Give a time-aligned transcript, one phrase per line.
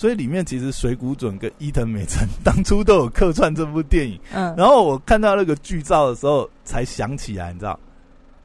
[0.00, 4.18] 所以里面其实水谷隼跟伊藤美诚当初都有客串这部电影。
[4.32, 7.78] 嗯，然后我看到那个剧照的时候，才想起来，你知道，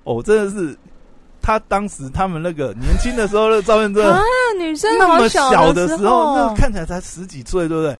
[0.03, 0.77] 哦，真的是
[1.41, 4.21] 他当时他们那个年轻的时候那个照片，真的啊，
[4.59, 7.95] 女生那么小的时候，那看起来才十几岁，对不对？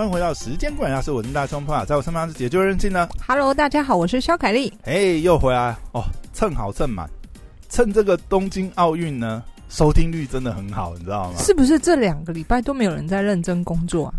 [0.00, 3.06] 欢迎回到时间管家，是我是大冲破在我身旁是解救任性呢。
[3.28, 4.72] Hello，大家好，我是肖凯丽。
[4.84, 7.06] 哎，又回来哦，蹭好蹭满，
[7.68, 11.38] 趁这个东京奥运呢，收听率真的很好，你知道吗？
[11.38, 14.14] 是不是这两个礼拜都没有人在认真工作啊？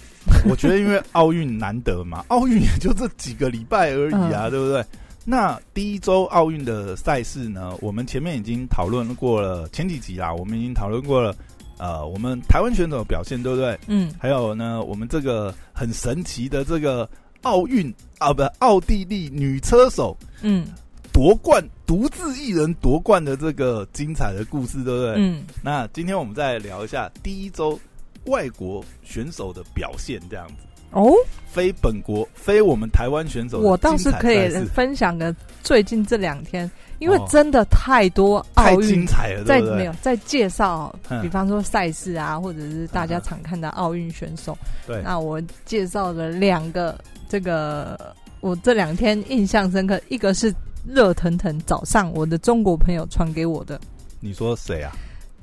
[0.48, 4.82] 我觉得因为奥运难得嘛，奥运也就这几个礼拜而已啊，嗯对不对？
[5.26, 11.36] 那第一周奥运的赛事呢，我们前面已经讨论过了，前几集啦，我们已经讨论过了。
[11.78, 13.78] 呃，我们台湾选手的表现，对不对？
[13.86, 17.08] 嗯，还有呢，我们这个很神奇的这个
[17.42, 20.66] 奥运啊，不，奥地利女车手嗯
[21.12, 25.14] 夺冠，独自一人夺冠的这个精彩的故事，对不对？
[25.16, 27.78] 嗯，那今天我们再来聊一下第一周
[28.26, 30.65] 外国选手的表现，这样子。
[30.92, 31.12] 哦，
[31.46, 39.60] 非本国、非我们台湾选手的我倒是可以分享个最近这两天，因为哦真的太多奥运精彩了，在？
[39.60, 44.56] 没有在介绍，嗯比方说赛事啊，或者是大家常看的奥运选手。
[44.86, 46.98] 对，那我介绍了两个，
[47.28, 50.54] 这个我这两天印象深刻，一个是
[50.86, 53.78] 热腾腾早上我的中国朋友传给我的，
[54.20, 54.96] 你说谁啊？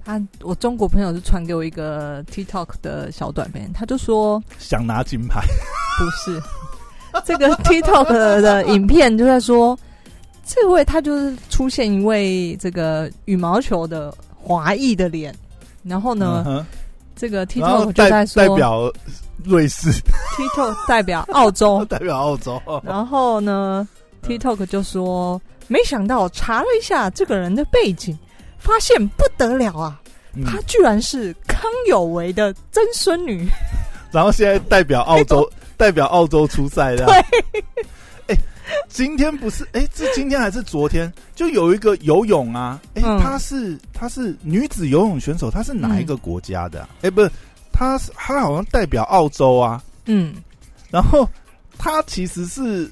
[0.05, 5.41] 他我中国朋友就传给我一个 TikTok 的小短片，他就说想拿金牌？
[5.97, 6.41] 不是
[7.25, 9.77] 这个 TikTok 的影片就在说，
[10.45, 15.33] 这位他就是出现一位这个羽毛球的华裔的脸，
[15.83, 16.65] 然后呢，嗯
[17.15, 18.91] 这个 TikTok 就在说代表
[19.45, 19.89] 瑞士
[20.35, 23.87] ，TikTok 代表澳洲， 代表澳洲，然后呢
[24.23, 28.17] ，TikTok 就说，没想到查了一下这个人的背景，
[28.63, 30.01] 发现不得了啊，
[30.33, 33.47] 嗯她居然是康有为的曾孙女。
[34.11, 37.05] 然后现在代表澳洲，代表澳洲出赛的。
[37.05, 37.15] 对，
[38.29, 38.37] 哎，
[38.87, 39.67] 今天不是？
[39.73, 41.11] 哎，是今天还是昨天？
[41.35, 46.89] 就有一个游泳啊，哎，嗯她是她是女子游泳选手，她是哪一个国家的啊？
[47.01, 47.31] 哎，不是，
[47.71, 49.83] 她是她好像代表澳洲啊。
[50.05, 50.35] 嗯，
[50.91, 51.27] 然后
[51.77, 52.87] 她其实是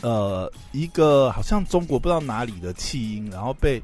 [0.00, 3.82] 呃一个好像中国不知道哪里的弃婴，然后被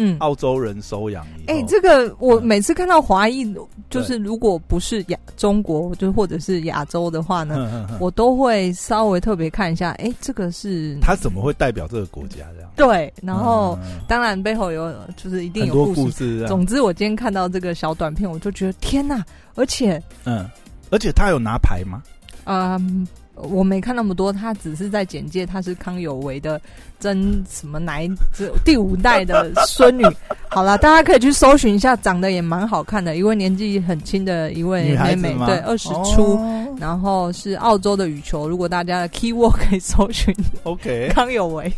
[0.00, 0.16] 嗯。
[0.20, 3.46] 澳洲人收养哎、这个我嗯每次看到华裔，
[3.90, 9.90] 就是如果不是亚中国，就或者是亚洲的话呢， 我都会稍微特别看一下。
[9.98, 12.70] 哎、这个是他怎么会代表这个国家这样？
[12.76, 16.02] 对，然后、嗯当然背后有就是一定有故事。
[16.02, 19.22] 故事，总之，我今天看到这个小短片，我就觉得天哪！
[19.54, 20.48] 而且，嗯，
[20.90, 22.02] 而且他有拿牌吗？
[22.44, 23.06] 嗯，
[23.42, 26.60] 我没看那么多，他只是在简介，他是康有为的
[26.98, 30.04] 真什么哪一这第五代的孙女。
[30.48, 35.46] 好了，大家可以去搜寻一下，长得也蛮好看的，一位年纪很轻的一位妹妹，子吗？
[35.46, 36.34] 对，二十出。
[36.34, 41.70] 哦然后是澳洲的羽球，如果大家的 keyword 可以搜寻 OK，康有为，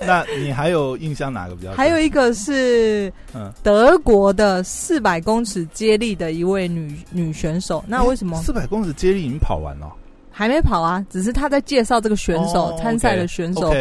[0.00, 1.72] 那你还有印象哪个比较？
[1.74, 7.84] 还有一个是嗯，德国的四百公尺接力的一位女女选手。
[7.86, 9.86] 那为什么四百公尺接力已经跑完了？
[10.32, 11.04] 还没跑啊？
[11.10, 13.72] 只是他在介绍这个选手哦参赛的选手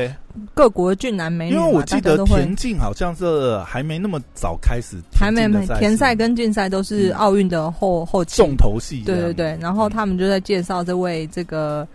[0.54, 8.38] 各国的俊男美女嘛，因为我记得田径好像是还没那么早开始，还没没田赛跟跟竞赛都是嗯奥运的后后期。
[8.38, 11.88] 重头戏，对对对，然后他们就在介绍这位这个，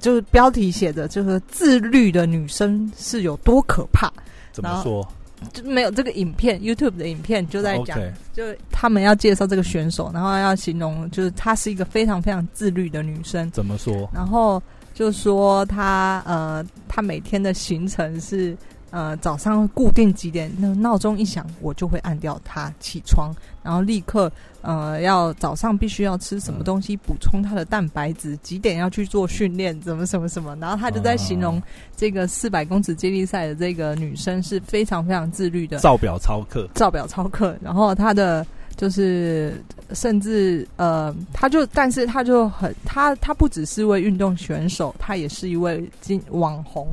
[0.00, 4.12] 就是标题写的，就是自律的女生是有多可怕。
[4.52, 5.06] 怎么说？
[5.52, 7.98] 就没有这个影片，YouTube 的影片就在讲
[8.32, 14.08] 就他们要介绍这个选手，然后要形容就是她是一个非常非常自律的女生，怎么说？
[14.12, 14.62] 然后
[14.94, 18.56] 就说她呃，她每天的行程是
[18.90, 24.30] 呃早上固定几点，那闹钟一响我就会按掉它起床，然后立刻
[24.62, 31.62] 呃要早上必须要吃什么东西补充它的蛋白质，几点要去做训练，怎么什么什么，然后他就在形容哦
[31.96, 38.46] 这个四百公尺接力赛的这个女生是非常非常自律的，照表操课，照表操课，然后她的
[38.76, 39.62] 就是
[39.92, 46.86] 甚至呃，他就但是他就很他他不只是一位运动选手，他也是一位经网红，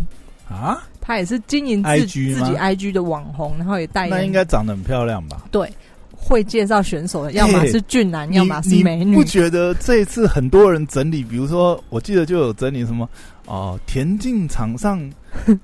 [0.49, 5.43] 啊，他也是经营自 IG 吗自己 IG 的网红，然后也代言那应该长得很漂亮吧？
[5.51, 5.71] 对
[6.11, 9.23] 会介绍选手的，要么是俊男，要么是你美女不。
[9.23, 13.07] 觉得这一次很多人整理，比如说，我记得就有整理什么
[13.45, 14.99] 哦、田径场上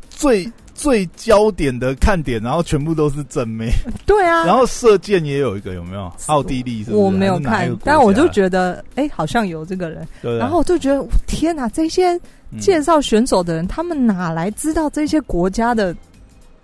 [0.07, 3.71] 最最焦点的看点，然后全部都是正妹，
[4.05, 6.11] 对啊，然后射箭也有一个，有没有？
[6.27, 6.97] 奥地利是不是？
[6.97, 12.13] 我没有看但我就觉得哎、好像有这个人，然后我就觉得天哪，这些
[12.51, 15.95] 嗯介绍选手的人，他们哪来知道这些国家的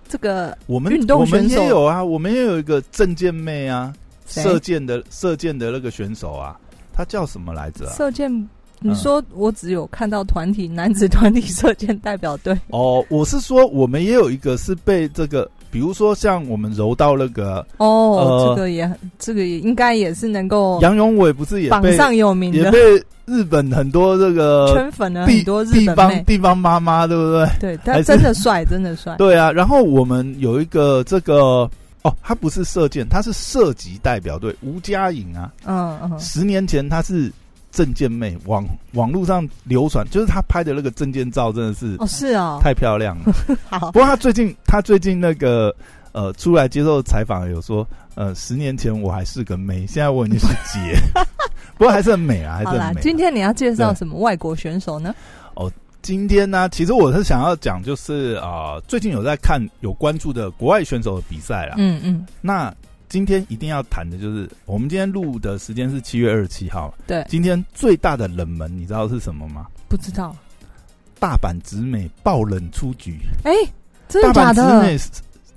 [0.07, 3.94] 这个我们运动我们也有啊，我们也有一个证件妹啊，
[4.25, 6.57] 射箭的射箭的那个选手啊，
[6.94, 7.94] 他叫什么来着、啊？
[7.95, 8.31] 射箭，
[8.79, 17.88] 你说我只有看到团体男子团体射箭代表队，哦，我是说我们也有一个是被这个，比如说像我们柔道那个哦，
[18.18, 22.79] 呃这个也很这个也应该也是能够杨永伟，不是也榜上有名的，也被
[23.25, 27.47] 日本很多这个圈粉了地很多日地方地方妈妈，对不对？
[27.59, 31.69] 对，他真的帅，真的帅，对啊，然后我们有一个这个
[32.03, 35.51] 哦，他不是射箭，他是射击代表队吴佳颖啊。
[35.65, 37.30] 嗯嗯，十年前他是
[37.71, 43.33] 证件妹，网网络上流传，就是他拍的那个证件照真的是哦是哦，太漂亮了。
[43.69, 45.73] 好不过他最近他最近那个
[46.11, 50.97] 呃出来接受采访有说，呃，十年前我还是个妹，现在我已经是姐，
[51.77, 55.13] 不过还是很美啊，还是很美啊。，今天你要介绍什么外国选手呢？
[55.55, 55.71] 哦
[56.03, 61.75] 今天呢，其实我是想要讲，就是啊、呃最近有在看有关注的国外选手的比赛啦。
[61.77, 62.73] 嗯嗯，那
[63.09, 66.94] 今天一定要谈的就是，我们今天录的时间是七月二十七号。
[67.06, 69.68] 对，今天最大的冷门，你知道是什么吗？
[69.88, 70.36] 不知道，
[71.19, 73.19] 大阪直美爆冷出局。
[73.44, 73.51] 哎，
[74.09, 74.62] 真大阪直？
[74.81, 75.00] 美，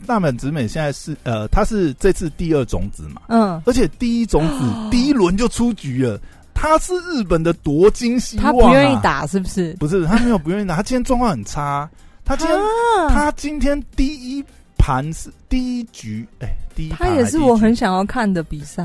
[0.07, 6.21] 大阪直美现在是呃，他是这次第二种子嘛，嗯，而且第一种子 第一轮就出局了。
[6.55, 9.75] 他是日本的夺金希望、啊，他不愿意，打是不是？
[9.75, 11.89] 不是他没有不愿意打，他今天状况很差。
[12.23, 14.45] 他今天啊他今天第一
[14.91, 18.85] 盘是第一局，哎、第一盘他也是我很想要看的比赛。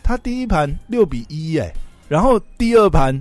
[0.00, 1.72] 他第一盘六比一哎，
[2.08, 3.20] 然后第二盘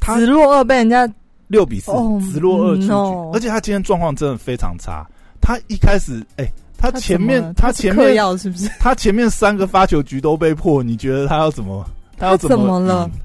[0.00, 1.06] 他子洛二被人家
[1.48, 5.06] 六比四哦，直落二出局 no 而且他今天状况真的非常差。
[5.42, 8.66] 他一开始哎、他他前面他前面药是不是？
[8.80, 11.84] 他前面三个发球局都被破，你觉得他要怎么？
[12.16, 13.20] 他要怎么么了赢？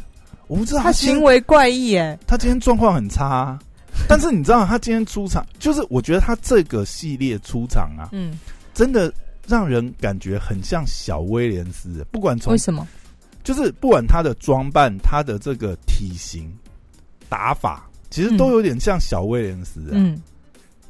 [0.48, 3.60] 我不知道他行为怪异哎，他今天状况很差啊、
[4.10, 8.40] 但是你知道他今天出场，就是我觉得他这个系列出场啊，嗯，
[8.74, 9.14] 真的
[9.48, 12.88] 让人感觉很像小威廉斯，不管从为什么？
[13.44, 16.52] 就是不管他的装扮、他的这个体型、
[17.28, 19.92] 打法，其实都有点像小威廉斯、啊。
[19.94, 20.22] 嗯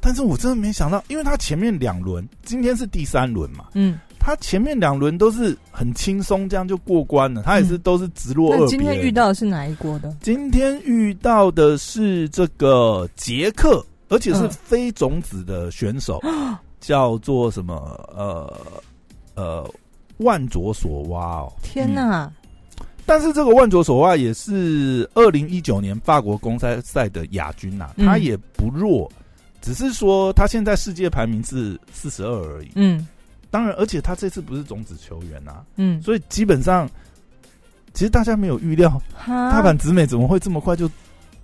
[0.06, 7.42] 但是我真的没想到，因为他前面两轮，今天是第三轮嘛，嗯，他前面两轮都是很轻松，这样就过关了。
[7.42, 8.66] 他也是嗯都是直落二那。
[8.68, 10.16] 今天遇到的是哪一国的？
[10.22, 16.22] 今天遇到的是这个捷克，而且是嗯非种子的选手，
[16.80, 17.74] 叫做什么？
[18.16, 18.50] 呃
[19.34, 19.70] 呃，
[20.16, 21.52] 万卓索娃哦。
[21.62, 22.32] 天哪！
[23.04, 29.12] 但是这个万卓索娃也是二零一九年法国公开赛的亚军呐、嗯他也不弱，
[29.60, 32.70] 只是说他现在世界排名是四十二而已。
[32.76, 33.06] 嗯
[33.54, 36.90] 当然，而且他这次不是种子球员啊，嗯，所以基本上，
[37.92, 40.90] 其实大家没有预料大阪直美怎么会这么快就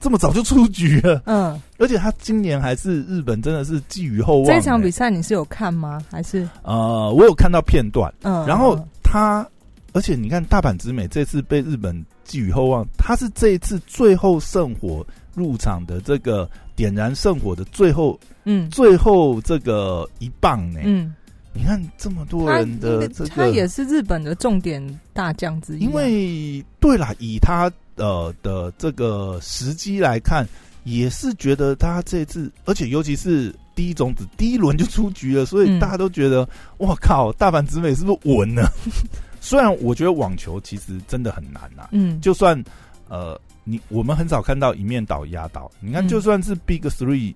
[0.01, 6.05] 这么早就出局了，嗯，而且他今年还是日本真的是寄予厚望、这场比赛，你是有看吗？
[6.11, 6.49] 还是？
[6.65, 8.45] 呃，我有看到片段，嗯？
[8.45, 8.89] 然后嗯。
[9.05, 9.49] 他，
[9.93, 18.69] 而且你看大阪直美这次被日本寄予厚望，他是这一次最后圣火入场的这个点燃圣火的最后嗯。
[18.69, 21.15] 最后这个一棒呢、嗯，
[21.53, 24.83] 你看这么多人的这个，他也是日本的重点
[25.13, 30.47] 大将之一啊，因为对啦，以他呃的这个时机来看，
[30.85, 35.79] 也是觉得他这次，而且尤其是第一种子第一轮就出局了，所以嗯。
[35.81, 36.49] 大家都觉得，
[36.79, 38.71] 哇靠，大阪直美是不是稳了？
[39.43, 42.63] 虽然我觉得网球其实真的很难呐、嗯，就算
[43.09, 46.09] 呃你我们很少看到一面倒压倒，你看嗯。
[46.09, 47.35] 就算是 Big Three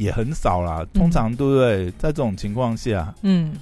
[0.00, 1.90] 也很少啦，通常对不对？
[1.98, 3.52] 在这种情况下，嗯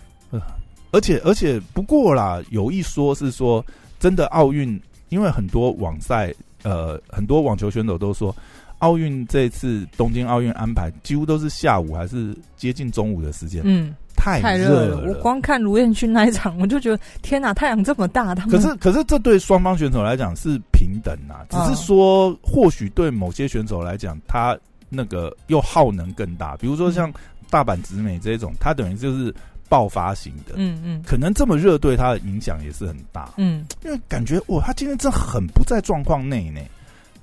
[0.92, 3.64] 而且而且不过啦，有一说是说，
[3.98, 8.34] 真的奥运，因为很多网赛，呃，很多网球选手都说，
[8.78, 15.12] 奥运这次东京奥运安排几乎都是下午还是接近中午的时间，嗯，太太热热了。
[15.12, 24.56] 我光看卢彦勋那一场，我就觉得天哪，太阳这么大，他们可是可是这对双方选手来讲是平等啊，只嗯是说或许对某些选手来讲，他
[24.88, 27.12] 那个又耗能更大，比如说像
[27.50, 29.34] 大阪直美这种，他等于就是
[29.68, 30.54] 爆发型的。
[30.56, 31.02] 嗯嗯。
[31.06, 33.64] 可能这么热对他的影响也是很大，嗯。
[33.84, 36.60] 因为感觉哇，他今天真的很不在状况内呢。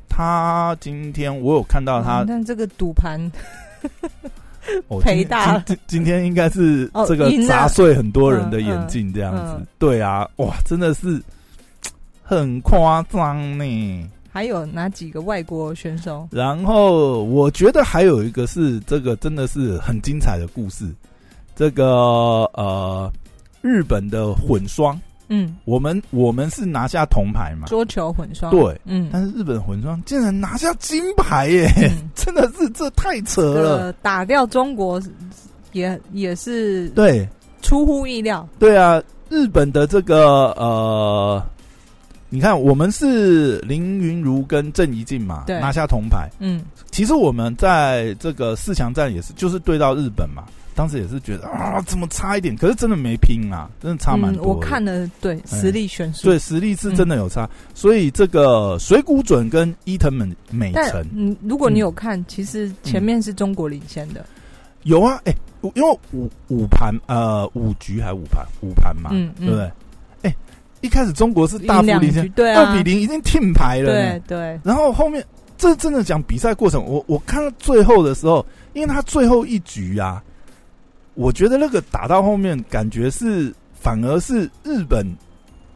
[0.07, 3.19] 他今天我有看到他嗯，但这个赌盘。
[4.87, 5.63] 哦，赔今大了。
[5.67, 9.41] 今今今天应该是哦这个砸碎很多人的眼镜，这样子。
[9.43, 11.21] 嗯嗯对啊，哇，真的是
[12.23, 14.09] 很夸张呢。
[14.35, 16.27] 还有哪几个外国选手？
[16.29, 20.85] 然后我觉得还有一个是这个真的是很精彩的故事，
[21.55, 21.85] 这个
[22.53, 23.09] 呃
[23.61, 24.99] 日本的混双，
[25.29, 28.51] 嗯，我们我们是拿下铜牌嘛，桌球混双。
[28.51, 33.77] 对，嗯，但是日本混双竟然拿下金牌耶，嗯 真的是这太扯这了。
[33.77, 35.01] 个打掉中国
[35.71, 37.25] 也也是对
[37.61, 38.45] 出乎意料。
[38.59, 41.41] 对啊，日本的这个呃，
[42.35, 46.29] 你看我们是林云如跟郑怡静嘛，拿下铜牌。
[46.39, 46.61] 嗯，
[46.91, 50.43] 其实我们在这个四强战也是，就是对到日本嘛，
[50.75, 52.53] 当时也是觉得啊，怎么差一点？
[52.57, 56.25] 可是真的没拼啊，真的差蛮多、嗯我看了，对实力悬殊。
[56.25, 64.25] 对，实力是真的有差，所以这个水谷准跟伊藤美美但诚嗯，如果你有看，其实前面是中国领先的。
[64.83, 65.33] 有啊，哎、
[65.73, 69.71] 因为五五盘呃五局还五盘五盘嘛，嗯嗯对不对？
[70.23, 70.35] 哎、
[70.85, 75.25] 一开始中国是大幅领先二比零已经停牌了，对对，然后后面
[75.57, 80.23] 这真的讲比赛过程，我我看到最后的时候，因为他最后一局啊，
[81.15, 85.05] 我觉得那个打到后面，感觉是反而是日本，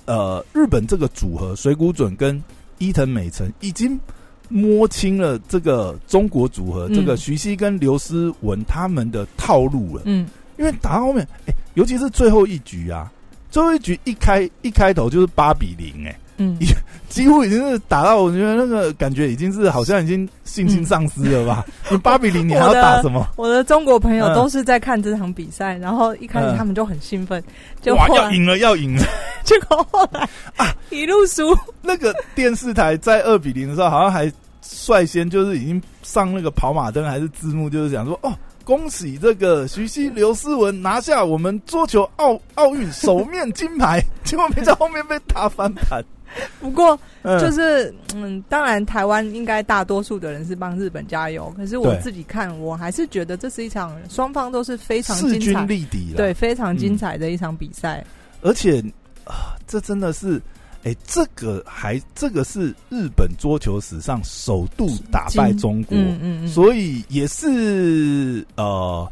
[0.06, 2.42] 呃，日本这个组合水谷准跟
[2.78, 4.00] 伊藤美诚已经
[4.48, 6.94] 摸清了这个中国组合，嗯。
[6.94, 10.04] 这个徐熙跟刘诗雯他们的套路了。
[10.06, 13.12] 嗯，因为打到后面，哎、尤其是最后一局啊，
[13.50, 16.20] 最后一局一开一开头就是八比零、哎。
[16.42, 16.58] 嗯，
[17.10, 21.66] 几乎已经是打到，我觉得那个感觉已经是好像已经信心丧失了吧？
[21.92, 23.28] 你八比零，你还要打什么？
[23.36, 27.44] 我的中国朋友嗯都是在看这场比赛，然后一开始嗯他们就很兴奋，
[27.82, 29.04] 就哇，要赢了，要赢了！
[29.44, 30.22] 结果后来
[30.56, 38.32] 啊一路输，那个电视台在二比零的时候，好像还率先就是已经上那个跑马灯还是字幕，就是讲说哦。
[38.70, 46.06] 恭喜这个徐熙、刘思文拿下我们桌球奥奥运首面金牌，结果没在后面被打翻盘。
[46.62, 56.18] 不过嗯就是嗯，当然台湾应该大多数的人是帮日本加油，可是我自己看，我还是觉得这是一场双方都是非常势均力敌了。
[56.18, 58.06] 对，非常精彩的一场比赛。
[58.44, 58.80] 而且
[59.26, 60.40] 啊，这真的是，
[60.84, 69.12] 哎、这个还这个是日本桌球史上首度打败中国，嗯嗯嗯，所以也是呃，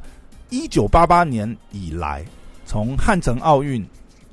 [0.50, 2.26] 一九八八年以来，
[2.66, 3.86] 从汉城奥运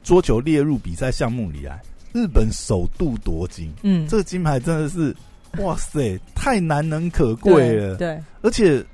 [0.05, 5.15] 桌球列入比赛项目以来，日本首度夺金，嗯，这个金牌真的是，
[5.59, 7.97] 哇塞， 太难能可贵了。
[7.97, 8.85] 对，而且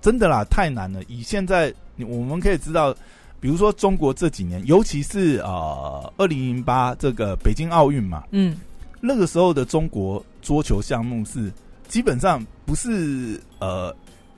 [0.00, 1.02] 真的啦，太难了。
[1.08, 2.94] 以现在你我们可以知道，
[3.42, 8.56] 比如说中国这几年，尤其是呃二零零八这个北京奥运嘛，嗯
[9.00, 11.52] 那个时候的中国桌球项目是
[11.88, 13.92] 基本上不是呃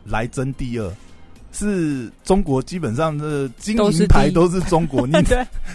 [0.07, 0.91] 来争第二。
[1.57, 5.15] 是中国基本上的金银牌都是中国， 你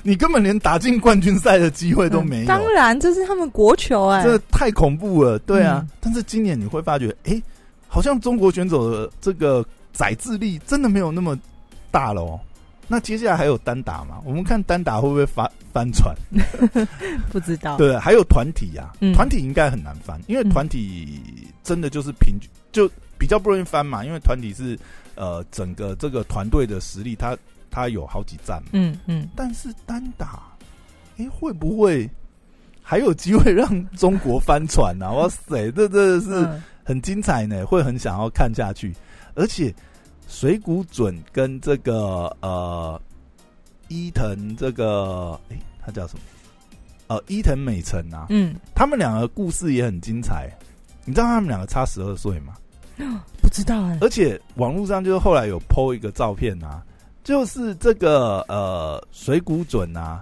[0.04, 2.44] 你根本连打进冠军赛的机会都没有。
[2.44, 5.80] 嗯当然，这是他们国球哎、这太恐怖了，对啊。
[5.82, 7.42] 嗯但是今年你会发觉，哎、
[7.88, 11.40] 好像中国选手的这个载智力真的没有那么
[11.92, 12.38] 大了哦。
[12.92, 14.20] 那接下来还有单打嘛？
[14.26, 16.14] 我们看单打会不会翻翻船？
[17.32, 17.78] 不知道。
[17.78, 21.22] 对，还有团体呀、嗯团体应该很难翻，因为嗯团体
[21.64, 24.04] 真的就是平均，就比较不容易翻嘛。
[24.04, 24.78] 因为团体是
[25.16, 27.38] 呃整个这个团队的实力，它
[27.70, 28.70] 它有好几站嘛。
[28.74, 30.42] 嗯嗯，但是单打，
[31.18, 32.10] 哎、会不会
[32.82, 38.96] 还有机会让中国翻船呢、哇塞，这真的是嗯很精彩呢，会很想要看下去。
[39.36, 39.72] 而且
[40.30, 43.02] 水谷准跟这个呃
[43.88, 46.20] 伊藤这个，哎、他叫什么？
[47.08, 50.48] 呃，伊藤美诚啊，嗯，他们两个故事也很精彩。
[51.04, 52.54] 你知道他们两个差十二岁吗？
[53.42, 56.84] 不知道哎、而且网络上就是后来有 PO 一个照片啊，
[57.24, 60.22] 就是这个呃水谷准啊，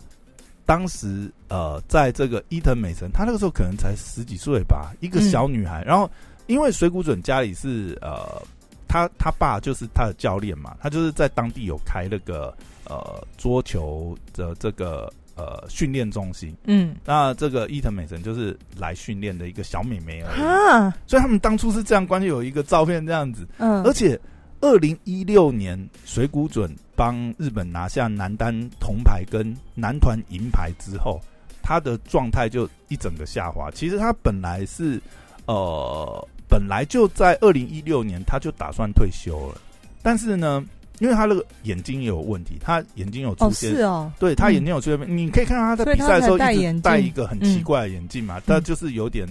[0.66, 5.84] 当时呃在这个伊藤美诚，她那个时候可能才十几岁吧，一个小女孩。
[5.84, 6.10] 然后
[6.46, 8.42] 因为水谷准家里是呃
[8.88, 16.56] 他他爸就是他的教练嘛，他就是在当地有开那个呃桌球的这个呃训练中心。
[16.66, 23.48] 嗯那这个伊藤美诚就是来训练的一个小美眉而已，啊所以他们当初是这样关系，有一个照片这样子。
[23.58, 24.20] 嗯，而且，
[24.62, 31.22] 二零一六年水谷准帮日本拿下男单铜牌跟男团银牌之后，
[31.62, 33.70] 他的状态就一整个下滑。
[33.70, 35.00] 其实他本来是
[35.46, 39.62] 呃，本来就在二零一六年他就打算退休了，
[40.02, 40.64] 但是呢，
[41.00, 43.72] 因为他那个眼睛也有问题，他眼睛有出哦现。
[43.76, 46.40] 是哦，对他嗯眼睛有出现，你可以看到他在比赛的时候一
[46.74, 49.28] 直戴一个很奇怪的眼镜嘛，但就是有点，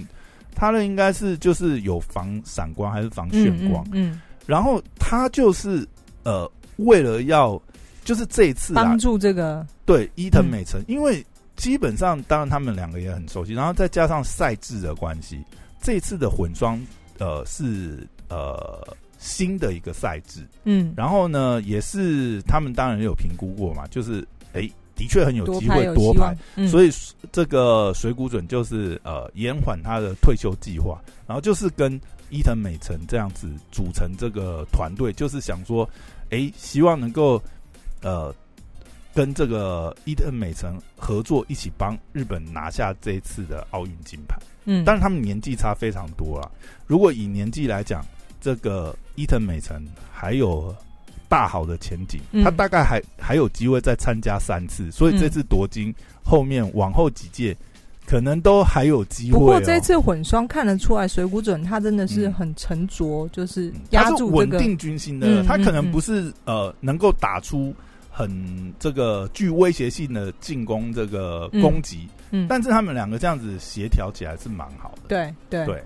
[0.54, 5.86] 他的应该是就是有防闪光还是防眩嗯光，嗯，然后他就是
[6.24, 7.60] 呃，为了要
[8.04, 9.66] 就是这一次啊帮，助这个。
[9.84, 15.40] 对伊藤嗯美诚，因为基本上当然他们两个也很熟悉，然后再加上赛制的关系，
[15.80, 16.80] 这次的混双
[17.18, 18.86] 呃是呃
[19.18, 20.92] 新的一个赛制，嗯。
[20.96, 26.90] 然后呢也是他们当然有评估过嘛，就是诶的确很有机会多排，嗯、所以
[27.30, 35.88] 这个水谷准就是呃延缓他的退休计划，然后就是跟伊藤美诚这样子组成这个团队，就是想说，
[36.30, 37.40] 哎，希望能够
[38.02, 38.34] 呃
[39.16, 44.36] 跟这个伊藤美诚合作，一起帮日本拿下这一次的奥运金牌。
[44.66, 46.52] 嗯，但是他们年纪差非常多了。
[46.86, 48.04] 如果以年纪来讲，
[48.42, 49.82] 这个伊藤美诚
[50.12, 50.74] 还有
[51.30, 57.56] 大好的前景，他大概还还有机会再参加三次，所以这次夺金后面往后几届
[58.04, 59.38] 可能都还有机会。
[59.38, 65.42] 不过这次混双看得出来，水谷准他真的是很沉着，就是压住稳定军心的。
[65.44, 67.74] 他可能不是呃能够打出
[68.16, 72.08] 很这个具威胁性的进攻这个攻击。
[72.30, 75.08] 嗯，但是他们两个这样子协调起来是蛮好的。
[75.08, 75.84] 对对对，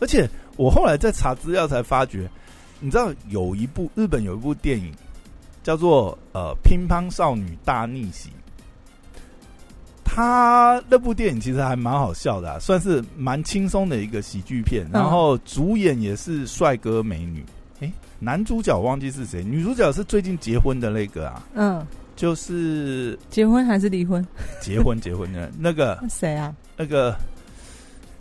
[0.00, 2.28] 而且我后来在查资料才发觉，
[2.80, 4.92] 你知道有一部日本有一部电影
[5.62, 8.28] 叫做《呃乒乓少女大逆袭》，
[10.04, 14.84] 他那部电影其实还蛮好笑的，算是蛮轻松的一个喜剧片。
[14.92, 17.44] 然后主演也是帅哥美女，
[17.80, 21.46] 哎，男主角忘记是谁，女主角是最近结婚的那个啊。
[21.54, 21.86] 嗯。
[22.16, 24.26] 就是结婚还是离婚？
[24.60, 26.52] 结婚，结婚的那个谁啊？
[26.76, 27.16] 那个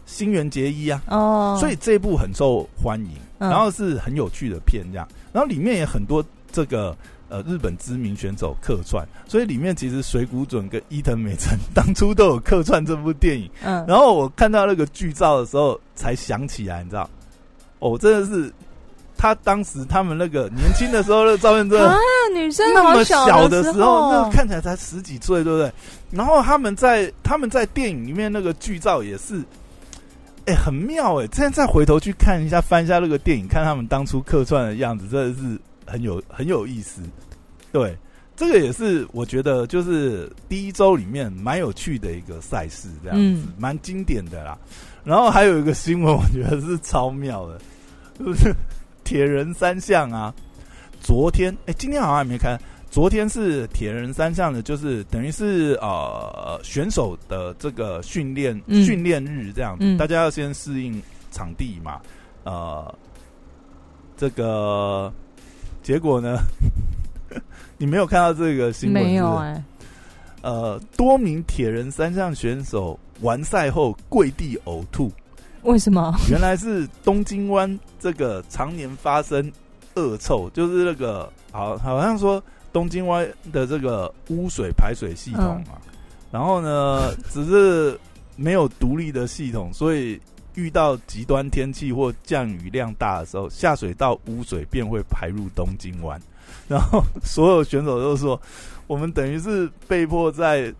[0.05, 1.01] 新垣结衣啊。
[1.07, 5.07] 哦，所以这部很受欢迎，然后是很有趣的片，这样。
[5.33, 6.95] 然后里面也很多这个
[7.27, 13.49] 呃日本知名选手客串，所以里面其实水谷隼跟伊藤美诚当初都有客串这部电影。
[13.63, 17.09] 嗯，然后我看到那个剧照的时候，才想起来，你知道，
[17.79, 18.53] 哦，真的是。
[19.17, 21.97] 他当时他们那个年轻的时候的照片，真的啊，
[22.33, 25.71] 女生那么小的时候，那看起来才十几岁，对不对？
[26.11, 29.43] 然后他们在他们在电影里面那个剧照也是，
[30.45, 31.27] 哎，很妙哎！
[31.33, 37.01] 现在再回头去看一下，翻一下那个电影，看他们当初客串的样子，真的是很有很有意思。
[37.71, 37.97] 对，
[38.35, 44.57] 这个也是我觉得就是第一周里面蛮有趣的一个赛事，这样子蛮经典的啦。
[45.03, 47.59] 然后还有一个新闻，我觉得是超妙的，
[48.17, 48.53] 是不是？
[49.07, 50.33] 铁人三项啊，
[50.99, 52.59] 昨天哎，今天好像还没开。
[52.91, 62.01] 昨天是铁人三项的，就是等于是呃选手的这个训练训练日这样子，大家要先适应场地嘛。
[62.43, 62.93] 呃，
[64.17, 65.09] 这个
[65.81, 66.39] 结果呢，
[67.79, 69.01] 你没有看到这个新闻？
[69.01, 69.63] 没有哎。
[70.41, 75.09] 呃，多名铁人三项选手完赛后跪地呕吐。
[75.63, 76.15] 为什么？
[76.29, 79.51] 原来是东京湾这个常年发生
[79.95, 82.41] 恶臭，就是那个好，好像说
[82.71, 85.81] 东京湾的这个污水排水系统啊，
[86.31, 87.99] 然后呢， 只是
[88.35, 90.19] 没有独立的系统，所以
[90.55, 96.21] 遇到极端天气或降雨量大的时候，下水道污水便会排入东京湾，
[96.67, 98.39] 然后所有选手都说，
[98.87, 100.73] 我们等于是被迫在。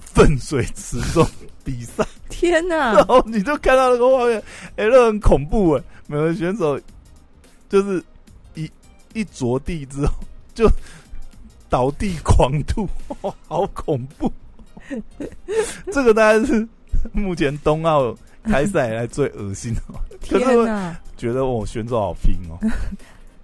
[0.00, 1.26] 粪水池中
[1.62, 2.94] 比赛，天哪！
[2.96, 4.42] 然后你就看到那个画面，
[4.76, 5.82] 哎，那很恐怖哎！
[6.06, 6.80] 每个选手
[7.68, 8.02] 就是
[8.54, 8.70] 一
[9.12, 10.12] 一着地之后
[10.54, 10.66] 就
[11.68, 12.88] 倒地狂吐，
[13.46, 14.32] 好恐怖！
[15.92, 16.66] 这个大概是
[17.12, 19.82] 目前冬奥开赛以来最恶心的。
[20.20, 20.96] 天哪！
[21.16, 22.56] 觉得我选手好拼哦，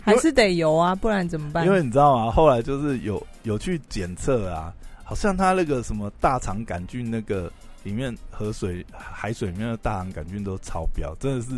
[0.00, 1.66] 还是得游啊，不然怎么办？
[1.66, 2.30] 因为你知道吗？
[2.32, 4.72] 后来就是有有去检测啊。
[5.08, 7.48] 好像他那个什么大肠杆菌，那个
[7.86, 11.50] 里面河水、海水里面的大肠杆菌都超标，真的是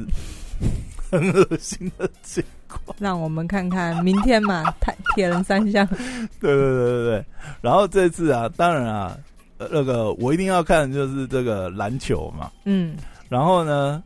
[1.10, 2.94] 很恶心的结果。
[2.98, 5.86] 让我们看看明天嘛，太铁人三项。
[5.86, 5.96] 对
[6.38, 7.24] 对对对对。
[7.62, 9.16] 然后这次啊，当然啊，
[9.56, 12.52] 那个我一定要看的就是这个篮球嘛。
[12.66, 12.94] 嗯。
[13.30, 14.02] 然后呢，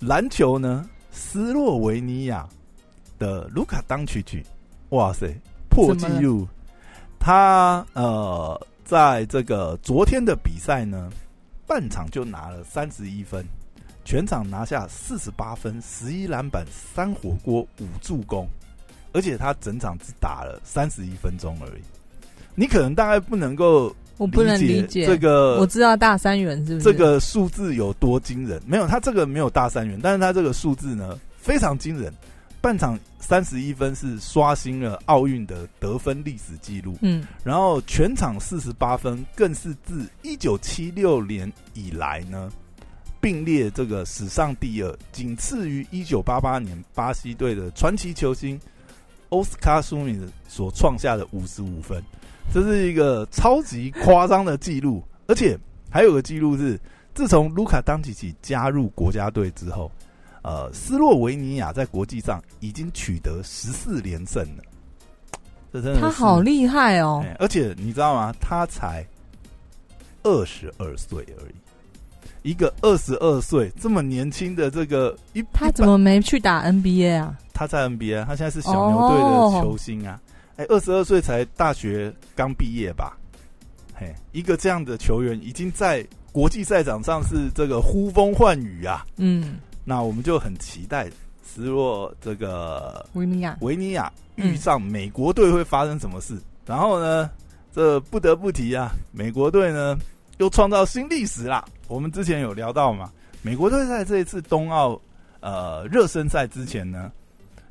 [0.00, 2.46] 篮球呢，斯洛维尼亚
[3.18, 4.44] 的卢卡当曲曲，
[4.90, 5.34] 哇塞，
[5.70, 6.46] 破纪录！
[7.18, 8.60] 他呃。
[8.86, 11.10] 在这个昨天的比赛呢，
[11.66, 13.44] 半场就拿了三十一分，
[14.04, 18.48] 全场拿下四十八分、十一篮板、三火锅、五助攻，
[19.12, 21.82] 而且他整场只打了三十一分钟而已。
[22.54, 25.58] 你可能大概不能够，我不能理解这个。
[25.58, 28.62] 我知道大三元是不是这个数字有多惊人？
[28.66, 32.12] 没有，他这个没有大三元，但是他这个数字呢非常惊人。
[32.64, 42.50] 半场三十一分是刷新了奥运的得分历史记录，嗯，然后全场四十八分更是自一九七六年以来呢
[43.20, 48.58] 并列这个史上第二，仅次于一九八八年巴西队的传奇球星
[49.28, 52.02] 奥斯卡苏米所创下的五十五分，
[52.50, 55.54] 这是一个超级夸张的记录，而且
[55.90, 56.80] 还有个记录是，
[57.12, 59.92] 自从卢卡当奇奇加入国家队之后。
[60.44, 64.62] 呃，斯洛维尼亚在国际上已经取得十四连胜了，
[65.72, 67.24] 这真的他好厉害哦！
[67.38, 68.32] 而且你知道吗？
[68.38, 69.04] 他才
[70.22, 71.54] 二十二岁而已。
[72.42, 77.38] 一个二十二岁这么年轻的这个一，他怎么没去打 NBA 啊？
[77.54, 80.20] 他在 NBA，他现在是小牛队的球星啊！
[80.56, 83.16] 哎，二十二岁才大学刚毕业吧？
[83.94, 89.06] 嘿，一个这样的球员已经在国际赛场上是这个呼风唤雨啊！
[89.16, 91.10] 嗯，那我们就很期待，
[91.44, 96.36] 斯洛这个维尼亚维尼亚遇上美国队会发生什么事？
[96.66, 97.30] 然后呢，
[97.72, 99.96] 这不得不提啊，美国队呢
[100.38, 101.64] 又创造新历史啦！
[101.86, 104.98] 我们之前有聊到嘛，美国队在这一次冬奥
[105.40, 107.12] 呃热身赛之前呢，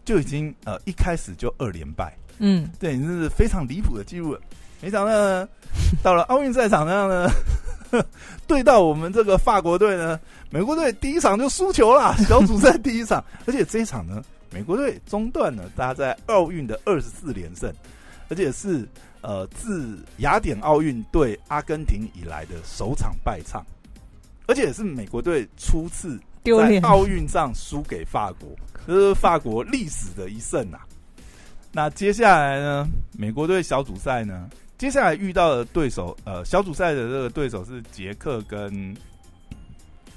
[0.06, 4.38] 就已经呃一开始就二连败，嗯，对，这是非常离谱的记录。
[4.82, 5.50] 没想到呢，
[6.04, 7.28] 到了奥运赛场上呢，
[8.48, 17.72] 对到我们这个法国队呢，美国队第一场就输球了， 小组赛第一场，而且这一场呢，美国队中断了大家在奥运的二十四连胜，
[18.30, 18.88] 而且是
[19.22, 23.66] 呃自雅典奥运对阿根廷以来的首场败仗。
[24.46, 28.50] 而且也是美国队初次在奥运上输给法国，
[28.86, 30.86] 这是法国历史的一胜啊！
[31.72, 32.86] 那接下来呢？
[33.18, 34.50] 美国队小组赛呢？
[34.78, 38.96] 接下来遇到的对手，呃，小组赛的这个对手是捷克跟，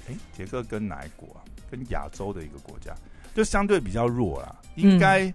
[0.09, 1.39] 哎，捷克跟哪一国啊？
[1.69, 2.93] 跟亚洲的一个国家，
[3.35, 4.55] 就相对比较弱啦。
[4.75, 5.33] 应该，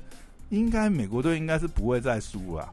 [0.49, 2.73] 应该美国队应该是不会再输了。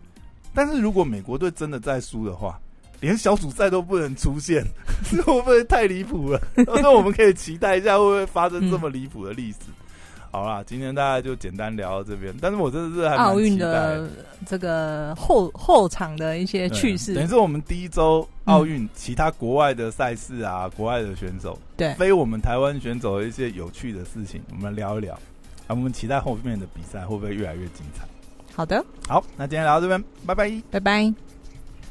[0.54, 2.60] 但是如果美国队真的再输的话，
[3.02, 4.64] 连小组赛都不能出现，
[5.24, 6.42] 会不会太离谱了？
[6.56, 9.58] 那我们可以期待一下，会不会发生这么离谱的历史？
[10.32, 12.34] 好啦，今天大家就简单聊到这边。
[12.40, 14.08] 但是我真的是还奥运的
[14.46, 25.14] 这个后后场的一些趣事，等于是我们第一周奥运其他国外的赛事啊，国外的选手，对，非我们台湾选手的一些有趣的事情，我们聊一聊。
[25.68, 28.06] 啊，我们期待后面的比赛会不会越来越精彩？
[28.56, 31.29] 好的，好，那今天聊到这边，拜拜，拜拜。